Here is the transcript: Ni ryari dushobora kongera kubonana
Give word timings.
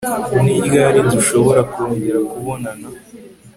Ni 0.43 0.55
ryari 0.65 0.99
dushobora 1.11 1.61
kongera 1.71 2.19
kubonana 2.31 2.87